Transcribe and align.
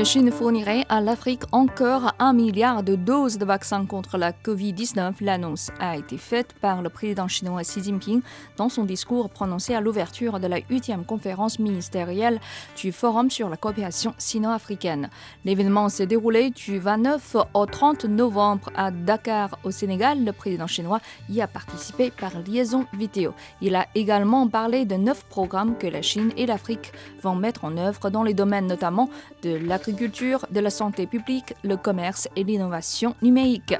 La 0.00 0.04
Chine 0.04 0.30
fournirait 0.30 0.86
à 0.88 1.02
l'Afrique 1.02 1.42
encore 1.52 2.14
un 2.18 2.32
milliard 2.32 2.82
de 2.82 2.94
doses 2.94 3.36
de 3.36 3.44
vaccins 3.44 3.84
contre 3.84 4.16
la 4.16 4.32
Covid-19. 4.32 5.16
L'annonce 5.20 5.70
a 5.78 5.98
été 5.98 6.16
faite 6.16 6.54
par 6.58 6.80
le 6.80 6.88
président 6.88 7.28
chinois 7.28 7.60
Xi 7.60 7.82
Jinping 7.84 8.22
dans 8.56 8.70
son 8.70 8.86
discours 8.86 9.28
prononcé 9.28 9.74
à 9.74 9.82
l'ouverture 9.82 10.40
de 10.40 10.46
la 10.46 10.60
8e 10.60 11.04
conférence 11.04 11.58
ministérielle 11.58 12.40
du 12.78 12.92
Forum 12.92 13.30
sur 13.30 13.50
la 13.50 13.58
coopération 13.58 14.14
sino-africaine. 14.16 15.10
L'événement 15.44 15.90
s'est 15.90 16.06
déroulé 16.06 16.48
du 16.48 16.78
29 16.78 17.36
au 17.52 17.66
30 17.66 18.06
novembre 18.06 18.70
à 18.74 18.90
Dakar, 18.90 19.58
au 19.64 19.70
Sénégal. 19.70 20.24
Le 20.24 20.32
président 20.32 20.66
chinois 20.66 21.00
y 21.28 21.42
a 21.42 21.46
participé 21.46 22.10
par 22.10 22.32
liaison 22.46 22.86
vidéo. 22.94 23.34
Il 23.60 23.76
a 23.76 23.86
également 23.94 24.48
parlé 24.48 24.86
de 24.86 24.94
neuf 24.94 25.26
programmes 25.26 25.76
que 25.76 25.86
la 25.86 26.00
Chine 26.00 26.32
et 26.38 26.46
l'Afrique 26.46 26.90
vont 27.22 27.34
mettre 27.34 27.66
en 27.66 27.76
œuvre 27.76 28.08
dans 28.08 28.22
les 28.22 28.32
domaines 28.32 28.66
notamment 28.66 29.10
de 29.42 29.50
l'agriculture, 29.50 29.89
de 29.92 30.60
la 30.60 30.70
santé 30.70 31.06
publique, 31.06 31.54
le 31.62 31.76
commerce 31.76 32.28
et 32.36 32.44
l'innovation 32.44 33.14
numérique. 33.22 33.74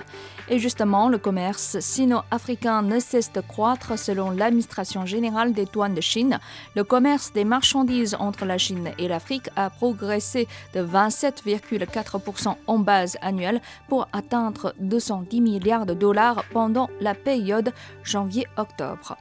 Et 0.49 0.59
justement, 0.59 1.09
le 1.09 1.19
commerce 1.19 1.79
sino-africain 1.81 2.83
ne 2.83 2.99
cesse 2.99 3.33
de 3.33 3.41
croître 3.41 3.99
selon 3.99 4.31
l'administration 4.31 5.07
générale 5.07 5.53
des 5.53 5.67
douanes 5.67 5.95
de 5.95 6.01
Chine. 6.01 6.39
Le 6.75 6.85
commerce 6.85 7.33
des 7.33 7.45
marchandises 7.45 8.17
entre 8.19 8.45
la 8.45 8.59
Chine 8.59 8.91
et 8.99 9.09
l'Afrique 9.09 9.51
a 9.57 9.71
progressé 9.71 10.49
de 10.75 10.83
27,4% 10.83 12.57
en 12.67 12.79
base 12.79 13.17
annuelle 13.23 13.61
pour 13.89 14.09
atteindre 14.13 14.75
210 14.81 15.41
milliards 15.41 15.87
de 15.87 15.95
dollars 15.95 16.45
pendant 16.53 16.89
la 17.01 17.15
période 17.15 17.73
janvier-octobre. 18.05 19.17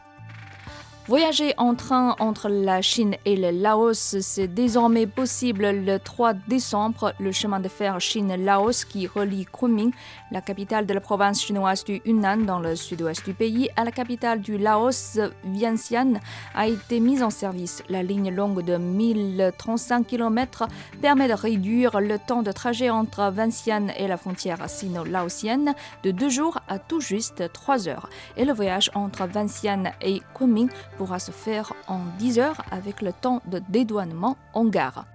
Voyager 1.10 1.56
en 1.58 1.74
train 1.74 2.16
entre 2.20 2.50
la 2.50 2.84
Chine 2.84 3.16
et 3.26 3.36
le 3.36 3.50
Laos, 3.50 4.20
c'est 4.22 4.48
désormais 4.48 5.08
possible 5.08 5.72
le 5.72 5.98
3 5.98 6.34
décembre. 6.48 7.14
Le 7.20 7.32
chemin 7.32 7.60
de 7.60 7.68
fer 7.68 8.00
Chine-Laos 8.00 8.86
qui 8.86 9.08
relie 9.08 9.48
Kunming, 9.48 9.92
la 10.30 10.42
capitale 10.42 10.86
de 10.86 10.94
la 10.94 11.02
province 11.02 11.42
chinoise 11.42 11.84
du 11.84 12.00
Yunnan 12.06 12.46
dans 12.46 12.60
le 12.60 12.76
sud-ouest 12.76 13.26
du 13.26 13.34
pays, 13.34 13.72
à 13.76 13.86
la 13.86 13.92
capitale 13.92 14.40
du 14.40 14.60
Laos, 14.60 15.18
Vientiane, 15.46 16.20
a 16.54 16.68
été 16.68 17.00
mis 17.00 17.24
en 17.24 17.32
service. 17.32 17.82
La 17.90 18.04
ligne 18.04 18.30
longue 18.30 18.62
de 18.62 18.78
1035 18.78 20.06
km 20.06 20.68
permet 21.02 21.28
de 21.28 21.34
réduire 21.34 22.02
le 22.02 22.20
temps 22.20 22.44
de 22.44 22.52
trajet 22.52 22.92
entre 22.92 23.32
Vientiane 23.32 23.92
et 23.98 24.08
la 24.08 24.18
frontière 24.18 24.70
sino-laotienne 24.70 25.74
de 26.04 26.12
deux 26.12 26.30
jours 26.30 26.60
à 26.68 26.78
tout 26.78 27.02
juste 27.02 27.52
trois 27.52 27.88
heures. 27.88 28.10
Et 28.38 28.46
le 28.46 28.54
voyage 28.54 28.92
entre 28.94 29.26
Vientiane 29.26 29.92
et 30.04 30.22
Kunming 30.38 30.70
pourra 31.00 31.20
se 31.20 31.32
faire 31.32 31.72
en 31.88 32.02
10 32.18 32.40
heures 32.40 32.62
avec 32.72 33.02
le 33.02 33.14
temps 33.14 33.42
de 33.46 33.62
dédouanement 33.70 34.36
en 34.54 34.66
gare. 34.66 35.06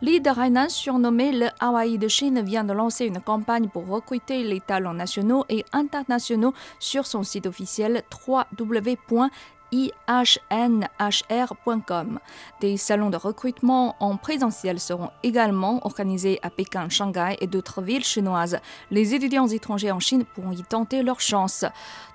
L'île 0.00 0.22
Hainan, 0.26 0.70
surnommée 0.70 1.32
le 1.32 1.48
Hawaï 1.60 1.98
de 1.98 2.08
Chine, 2.08 2.40
vient 2.42 2.64
de 2.64 2.72
lancer 2.72 3.04
une 3.04 3.20
campagne 3.20 3.68
pour 3.68 3.86
recruter 3.86 4.42
les 4.42 4.60
talents 4.60 4.94
nationaux 4.94 5.44
et 5.50 5.66
internationaux 5.74 6.54
sur 6.78 7.06
son 7.06 7.22
site 7.24 7.46
officiel 7.46 8.02
www.ihnhr.com. 9.72 10.98
Des 12.60 12.76
salons 12.76 13.10
de 13.10 13.16
recrutement 13.16 13.96
en 14.00 14.16
présentiel 14.16 14.78
seront 14.80 15.10
également 15.22 15.84
organisés 15.84 16.38
à 16.42 16.50
Pékin, 16.50 16.88
Shanghai 16.88 17.36
et 17.40 17.46
d'autres 17.46 17.82
villes 17.82 18.04
chinoises. 18.04 18.58
Les 18.90 19.14
étudiants 19.14 19.46
étrangers 19.46 19.92
en 19.92 20.00
Chine 20.00 20.24
pourront 20.24 20.52
y 20.52 20.62
tenter 20.62 21.02
leur 21.02 21.20
chance. 21.20 21.64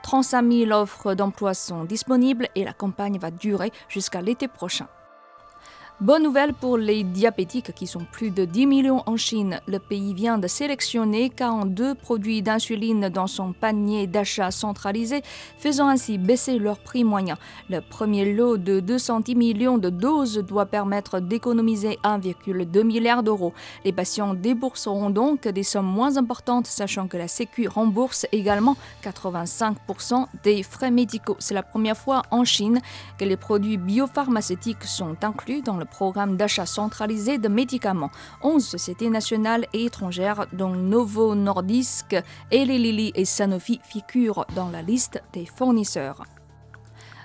35 0.03 0.51
000 0.51 0.71
offres 0.71 1.13
d'emploi 1.13 1.53
sont 1.53 1.83
disponibles 1.83 2.47
et 2.55 2.63
la 2.63 2.73
campagne 2.73 3.19
va 3.19 3.31
durer 3.31 3.71
jusqu'à 3.89 4.21
l'été 4.21 4.47
prochain. 4.47 4.87
Bonne 6.01 6.23
nouvelle 6.23 6.55
pour 6.55 6.79
les 6.79 7.03
diabétiques 7.03 7.75
qui 7.75 7.85
sont 7.85 8.07
plus 8.11 8.31
de 8.31 8.43
10 8.43 8.65
millions 8.65 9.03
en 9.05 9.17
Chine. 9.17 9.59
Le 9.67 9.77
pays 9.77 10.15
vient 10.15 10.39
de 10.39 10.47
sélectionner 10.47 11.29
42 11.29 11.93
produits 11.93 12.41
d'insuline 12.41 13.09
dans 13.09 13.27
son 13.27 13.53
panier 13.53 14.07
d'achat 14.07 14.49
centralisé, 14.49 15.21
faisant 15.59 15.89
ainsi 15.89 16.17
baisser 16.17 16.57
leur 16.57 16.79
prix 16.79 17.03
moyen. 17.03 17.37
Le 17.69 17.81
premier 17.81 18.33
lot 18.33 18.57
de 18.57 18.79
210 18.79 19.35
millions 19.35 19.77
de 19.77 19.91
doses 19.91 20.39
doit 20.39 20.65
permettre 20.65 21.19
d'économiser 21.19 21.99
1,2 22.03 22.81
milliard 22.81 23.21
d'euros. 23.21 23.53
Les 23.85 23.93
patients 23.93 24.33
débourseront 24.33 25.11
donc 25.11 25.47
des 25.47 25.61
sommes 25.61 25.85
moins 25.85 26.17
importantes, 26.17 26.65
sachant 26.65 27.07
que 27.07 27.17
la 27.17 27.27
Sécu 27.27 27.67
rembourse 27.67 28.25
également 28.31 28.75
85% 29.03 30.25
des 30.43 30.63
frais 30.63 30.89
médicaux. 30.89 31.35
C'est 31.37 31.53
la 31.53 31.61
première 31.61 31.95
fois 31.95 32.23
en 32.31 32.43
Chine 32.43 32.81
que 33.19 33.25
les 33.25 33.37
produits 33.37 33.77
biopharmaceutiques 33.77 34.85
sont 34.85 35.15
inclus 35.23 35.61
dans 35.61 35.77
le 35.77 35.85
programme 35.91 36.37
d'achat 36.37 36.65
centralisé 36.65 37.37
de 37.37 37.47
médicaments. 37.47 38.09
11 38.41 38.65
sociétés 38.65 39.09
nationales 39.09 39.67
et 39.73 39.85
étrangères, 39.85 40.47
dont 40.53 40.75
Novo 40.75 41.35
Nordisk, 41.35 42.15
Eli 42.49 42.79
Lilly 42.79 43.11
et 43.13 43.25
Sanofi, 43.25 43.79
figurent 43.83 44.47
dans 44.55 44.69
la 44.69 44.81
liste 44.81 45.21
des 45.33 45.45
fournisseurs. 45.45 46.23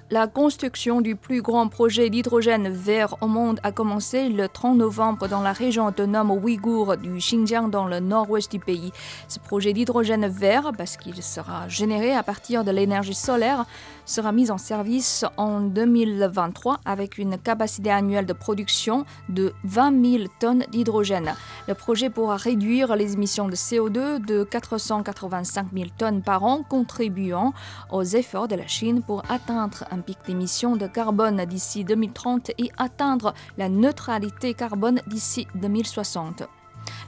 La 0.08 0.28
construction 0.28 1.00
du 1.00 1.16
plus 1.16 1.42
grand 1.42 1.66
projet 1.66 2.10
d'hydrogène 2.10 2.68
vert 2.68 3.16
au 3.22 3.26
monde 3.26 3.58
a 3.64 3.72
commencé 3.72 4.28
le 4.28 4.46
30 4.48 4.76
novembre 4.78 5.26
dans 5.26 5.40
la 5.40 5.52
région 5.52 5.84
autonome 5.84 6.30
ouïghour 6.30 6.96
du 6.96 7.16
Xinjiang 7.16 7.70
dans 7.70 7.86
le 7.86 7.98
nord-ouest 7.98 8.52
du 8.52 8.60
pays. 8.60 8.92
Ce 9.26 9.40
projet 9.40 9.72
d'hydrogène 9.72 10.28
vert, 10.28 10.70
parce 10.78 10.96
qu'il 10.96 11.20
sera 11.24 11.66
généré 11.66 12.14
à 12.14 12.22
partir 12.22 12.62
de 12.62 12.70
l'énergie 12.70 13.16
solaire, 13.16 13.64
sera 14.04 14.30
mis 14.30 14.52
en 14.52 14.58
service 14.58 15.24
en 15.36 15.60
2023 15.60 16.78
avec 16.84 17.18
une 17.18 17.36
capacité 17.36 17.90
annuelle 17.90 18.26
de 18.26 18.32
production 18.32 19.04
de 19.28 19.54
20 19.64 20.18
000 20.18 20.24
tonnes 20.38 20.64
d'hydrogène. 20.70 21.34
Le 21.66 21.74
projet 21.74 22.10
pourra 22.10 22.36
réduire 22.36 22.94
les 22.94 23.14
émissions 23.14 23.48
de 23.48 23.56
CO2 23.56 24.24
de 24.24 24.44
485 24.44 25.66
000 25.74 25.86
tonnes 25.98 26.22
par 26.22 26.44
an, 26.44 26.62
contribuant 26.62 27.52
aux 27.90 28.04
efforts 28.04 28.46
de 28.46 28.54
la 28.54 28.68
Chine 28.68 29.02
pour 29.02 29.24
atteindre 29.28 29.82
un 29.90 29.95
pic 30.02 30.18
d'émissions 30.26 30.76
de 30.76 30.86
carbone 30.86 31.44
d'ici 31.44 31.84
2030 31.84 32.50
et 32.58 32.70
atteindre 32.78 33.34
la 33.58 33.68
neutralité 33.68 34.54
carbone 34.54 35.00
d'ici 35.06 35.46
2060. 35.54 36.44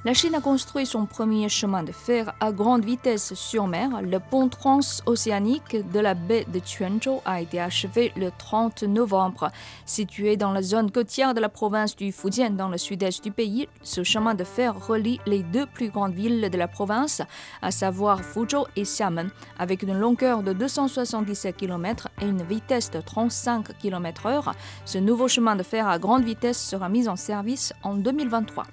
La 0.04 0.14
Chine 0.14 0.36
a 0.36 0.40
construit 0.40 0.86
son 0.86 1.06
premier 1.06 1.48
chemin 1.48 1.82
de 1.82 1.90
fer 1.90 2.32
à 2.38 2.52
grande 2.52 2.84
vitesse 2.84 3.34
sur 3.34 3.66
mer. 3.66 4.00
Le 4.00 4.20
pont 4.20 4.48
transocéanique 4.48 5.90
de 5.90 5.98
la 5.98 6.14
baie 6.14 6.46
de 6.52 6.60
Quanzhou 6.60 7.20
a 7.24 7.40
été 7.40 7.60
achevé 7.60 8.12
le 8.14 8.30
30 8.30 8.84
novembre. 8.84 9.50
Situé 9.86 10.36
dans 10.36 10.52
la 10.52 10.62
zone 10.62 10.92
côtière 10.92 11.34
de 11.34 11.40
la 11.40 11.48
province 11.48 11.96
du 11.96 12.12
Fujian, 12.12 12.50
dans 12.50 12.68
le 12.68 12.78
sud-est 12.78 13.24
du 13.24 13.32
pays, 13.32 13.68
ce 13.82 14.04
chemin 14.04 14.36
de 14.36 14.44
fer 14.44 14.72
relie 14.86 15.18
les 15.26 15.42
deux 15.42 15.66
plus 15.66 15.90
grandes 15.90 16.14
villes 16.14 16.48
de 16.48 16.56
la 16.56 16.68
province, 16.68 17.20
à 17.60 17.72
savoir 17.72 18.20
Fuzhou 18.20 18.66
et 18.76 18.82
Xiamen, 18.82 19.30
avec 19.58 19.82
une 19.82 19.98
longueur 19.98 20.44
de 20.44 20.52
277 20.52 21.56
km 21.56 22.06
et 22.22 22.26
une 22.26 22.44
vitesse 22.44 22.92
de 22.92 23.00
35 23.00 23.76
km/h. 23.78 24.52
Ce 24.84 24.98
nouveau 24.98 25.26
chemin 25.26 25.56
de 25.56 25.64
fer 25.64 25.88
à 25.88 25.98
grande 25.98 26.22
vitesse 26.22 26.62
sera 26.62 26.88
mis 26.88 27.08
en 27.08 27.16
service 27.16 27.72
en 27.82 27.94
2023. 27.94 28.64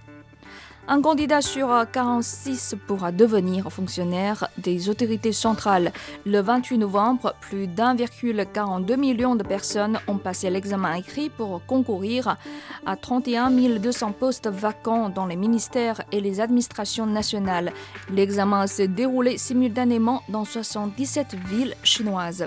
Un 0.88 1.02
candidat 1.02 1.42
sur 1.42 1.74
46 1.92 2.76
pourra 2.86 3.12
devenir 3.12 3.72
fonctionnaire 3.72 4.50
des 4.60 4.88
autorités 4.88 5.32
centrales. 5.32 5.92
Le 6.28 6.40
28 6.42 6.78
novembre, 6.78 7.34
plus 7.42 7.66
d'1,42 7.66 8.96
million 8.96 9.36
de 9.36 9.42
personnes 9.42 10.00
ont 10.08 10.20
passé 10.20 10.52
l'examen 10.52 10.94
écrit 10.94 11.32
pour 11.32 11.66
concourir 11.66 12.38
à 12.86 12.96
31 12.96 13.50
200 13.50 14.12
postes 14.12 14.48
vacants 14.48 15.10
dans 15.10 15.26
les 15.26 15.36
ministères 15.36 16.04
et 16.12 16.22
les 16.22 16.40
administrations 16.40 17.08
nationales. 17.08 17.74
L'examen 18.12 18.68
s'est 18.68 18.88
déroulé 18.88 19.40
simultanément 19.40 20.22
dans 20.30 20.46
77 20.46 21.34
villes 21.48 21.76
chinoises. 21.82 22.46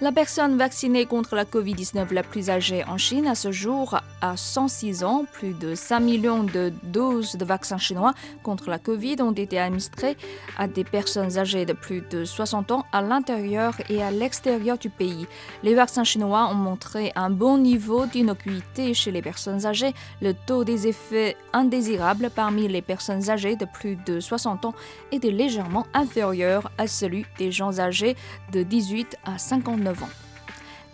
La 0.00 0.10
personne 0.10 0.56
vaccinée 0.56 1.06
contre 1.06 1.36
la 1.36 1.44
Covid-19 1.44 2.12
la 2.14 2.22
plus 2.22 2.50
âgée 2.50 2.84
en 2.84 2.98
Chine 2.98 3.26
à 3.26 3.34
ce 3.34 3.50
jour 3.50 3.98
à 4.20 4.36
106 4.36 5.04
ans. 5.04 5.24
Plus 5.32 5.52
de 5.52 5.74
5 5.74 6.00
millions 6.00 6.44
de 6.44 6.72
doses 6.82 7.36
de 7.36 7.44
vaccins 7.44 7.78
chinois 7.78 8.14
contre 8.42 8.70
la 8.70 8.78
Covid 8.78 9.16
ont 9.20 9.32
été 9.32 9.58
administrées 9.58 10.16
à 10.56 10.66
des 10.68 10.84
personnes 10.84 11.38
âgées 11.38 11.66
de 11.66 11.72
plus 11.72 12.02
de 12.10 12.24
60 12.24 12.72
ans 12.72 12.86
à 12.92 13.02
l'intérieur 13.02 13.74
et 13.88 14.02
à 14.02 14.10
l'extérieur 14.10 14.78
du 14.78 14.90
pays. 14.90 15.26
Les 15.62 15.74
vaccins 15.74 16.04
chinois 16.04 16.48
ont 16.50 16.54
montré 16.54 17.12
un 17.16 17.30
bon 17.30 17.58
niveau 17.58 18.06
d'innocuité 18.06 18.94
chez 18.94 19.10
les 19.10 19.22
personnes 19.22 19.66
âgées. 19.66 19.94
Le 20.20 20.32
taux 20.34 20.64
des 20.64 20.86
effets 20.86 21.36
indésirables 21.52 22.30
parmi 22.34 22.68
les 22.68 22.82
personnes 22.82 23.30
âgées 23.30 23.56
de 23.56 23.64
plus 23.64 23.96
de 24.06 24.20
60 24.20 24.64
ans 24.64 24.74
était 25.12 25.30
légèrement 25.30 25.86
inférieur 25.94 26.70
à 26.78 26.86
celui 26.86 27.24
des 27.38 27.52
gens 27.52 27.78
âgés 27.78 28.16
de 28.52 28.62
18 28.62 29.16
à 29.24 29.38
59 29.38 30.02
ans. 30.02 30.27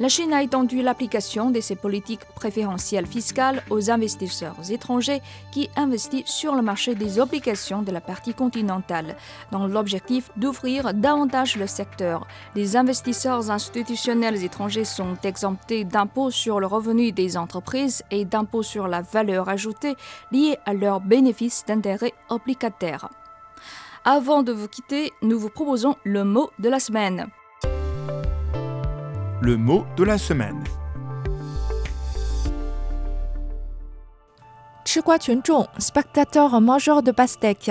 La 0.01 0.09
Chine 0.09 0.33
a 0.33 0.43
étendu 0.43 0.83
l'application 0.83 1.51
de 1.51 1.61
ses 1.61 1.77
politiques 1.77 2.25
préférentielles 2.35 3.07
fiscales 3.07 3.63
aux 3.71 3.93
investisseurs 3.93 4.57
étrangers 4.73 5.23
qui 5.53 5.71
investissent 5.77 6.27
sur 6.27 6.57
le 6.57 6.63
marché 6.63 6.97
des 6.97 7.21
obligations 7.21 7.83
de 7.83 7.93
la 7.93 8.01
partie 8.01 8.35
continentale, 8.35 9.15
dans 9.53 9.69
l'objectif 9.69 10.33
d'ouvrir 10.37 10.95
davantage 10.95 11.57
le 11.57 11.69
secteur. 11.69 12.27
Les 12.57 12.77
investisseurs 12.77 13.53
institutionnels 13.53 14.43
étrangers 14.43 14.85
sont 14.85 15.17
exemptés 15.23 15.85
d'impôts 15.85 16.33
sur 16.33 16.59
le 16.59 16.67
revenu 16.67 17.13
des 17.13 17.37
entreprises 17.37 18.03
et 18.11 18.25
d'impôts 18.25 18.65
sur 18.65 18.89
la 18.89 19.01
valeur 19.01 19.49
ajoutée 19.49 19.95
liés 20.33 20.59
à 20.67 20.75
leurs 20.75 21.01
bénéfices 21.01 21.65
d'intérêt 21.69 22.15
obligataires. 22.31 23.11
Avant 24.05 24.43
de 24.43 24.51
vous 24.51 24.67
quitter, 24.67 25.13
nous 25.23 25.39
vous 25.39 25.51
proposons 25.51 25.95
le 26.03 26.25
mot 26.25 26.51
de 26.59 26.69
la 26.69 26.81
semaine 26.81 27.29
le 29.41 29.57
mot 29.57 29.85
de 29.97 30.05
la 30.05 30.19
semaine. 30.19 30.63
spectateur 35.79 36.61
mangeur 36.61 37.03
de 37.03 37.11
pastèques. 37.11 37.71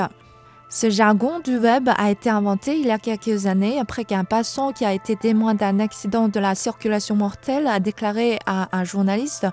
Ce 0.70 0.90
jargon 0.90 1.40
du 1.40 1.58
web 1.58 1.90
a 1.96 2.12
été 2.12 2.30
inventé 2.30 2.78
il 2.78 2.88
y 2.88 2.92
a 2.92 2.98
quelques 2.98 3.46
années 3.46 3.80
après 3.80 4.06
qu'un 4.06 4.24
passant 4.24 4.72
qui 4.72 4.86
a 4.86 4.94
été 4.94 5.16
témoin 5.16 5.54
d'un 5.54 5.80
accident 5.80 6.28
de 6.28 6.40
la 6.40 6.56
circulation 6.56 7.16
mortelle 7.16 7.68
a 7.68 7.80
déclaré 7.80 8.40
à 8.46 8.68
un 8.76 8.84
journaliste 8.84 9.48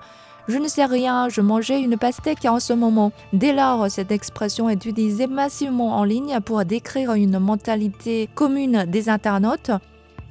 je 0.47 0.57
ne 0.57 0.67
sais 0.67 0.85
rien, 0.85 1.29
je 1.29 1.39
mangeais 1.39 1.81
une 1.81 1.97
pastèque 1.97 2.45
en 2.45 2.59
ce 2.59 2.73
moment. 2.73 3.11
Dès 3.31 3.53
lors, 3.53 3.89
cette 3.89 4.11
expression 4.11 4.69
est 4.69 4.85
utilisée 4.85 5.27
massivement 5.27 5.95
en 5.95 6.03
ligne 6.03 6.39
pour 6.43 6.65
décrire 6.65 7.13
une 7.13 7.39
mentalité 7.39 8.27
commune 8.33 8.85
des 8.87 9.07
internautes 9.07 9.71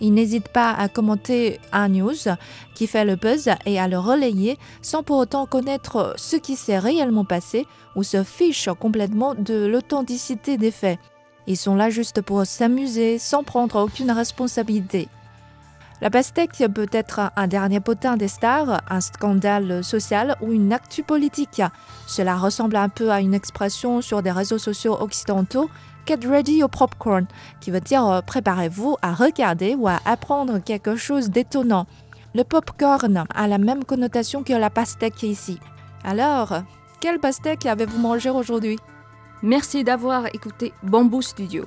il 0.01 0.15
n'hésite 0.15 0.49
pas 0.49 0.71
à 0.73 0.89
commenter 0.89 1.61
un 1.73 1.89
news 1.89 2.15
qui 2.75 2.87
fait 2.87 3.05
le 3.05 3.17
buzz 3.17 3.51
et 3.67 3.79
à 3.79 3.89
le 3.89 3.99
relayer 3.99 4.59
sans 4.83 5.03
pour 5.03 5.19
autant 5.19 5.47
connaître 5.47 6.15
ce 6.17 6.37
qui 6.37 6.57
s'est 6.57 6.79
réellement 6.79 7.25
passé 7.25 7.67
ou 7.97 8.03
se 8.03 8.23
fiche 8.23 8.69
complètement 8.79 9.35
de 9.35 9.67
l'authenticité 9.67 10.57
des 10.57 10.71
faits. 10.71 10.99
Ils 11.47 11.57
sont 11.57 11.75
là 11.75 11.91
juste 11.91 12.23
pour 12.23 12.47
s'amuser 12.47 13.19
sans 13.19 13.43
prendre 13.43 13.83
aucune 13.83 14.11
responsabilité. 14.11 15.09
La 16.01 16.09
pastèque 16.09 16.65
peut 16.75 16.89
être 16.93 17.31
un 17.37 17.47
dernier 17.47 17.81
potin 17.81 18.17
des 18.17 18.29
stars, 18.29 18.81
un 18.89 19.03
scandale 19.03 19.85
social 19.85 20.35
ou 20.41 20.53
une 20.53 20.73
actu 20.73 21.03
politique. 21.03 21.61
Cela 22.07 22.37
ressemble 22.37 22.77
un 22.77 22.89
peu 22.89 23.11
à 23.11 23.21
une 23.21 23.35
expression 23.35 24.01
sur 24.01 24.23
des 24.23 24.31
réseaux 24.31 24.59
sociaux 24.59 24.97
occidentaux 24.99 25.69
Get 26.11 26.27
ready 26.27 26.65
au 26.65 26.67
popcorn, 26.67 27.29
qui 27.61 27.71
veut 27.71 27.81
dire 27.81 28.05
euh, 28.05 28.21
préparez-vous 28.21 28.97
à 29.01 29.15
regarder 29.15 29.77
ou 29.77 29.87
à 29.87 30.01
apprendre 30.05 30.59
quelque 30.59 30.97
chose 30.97 31.31
d'étonnant. 31.31 31.87
Le 32.35 32.43
popcorn 32.43 33.27
a 33.33 33.47
la 33.47 33.59
même 33.59 33.85
connotation 33.85 34.43
que 34.43 34.53
la 34.53 34.71
pastèque 34.71 35.23
ici. 35.23 35.61
Alors, 36.03 36.65
quelle 36.99 37.21
pastèque 37.21 37.65
avez-vous 37.65 38.01
mangé 38.01 38.29
aujourd'hui? 38.29 38.81
Merci 39.45 39.85
d'avoir 39.85 40.27
écouté 40.35 40.73
Bamboo 40.83 41.23
Studio. 41.23 41.67